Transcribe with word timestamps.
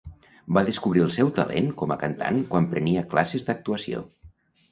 Va 0.57 0.61
descobrir 0.67 1.03
el 1.07 1.11
seu 1.17 1.27
talent 1.39 1.67
com 1.81 1.93
a 1.95 1.99
cantant 2.05 2.41
quan 2.53 2.69
prenia 2.73 3.05
classes 3.13 3.45
d'actuació. 3.51 4.01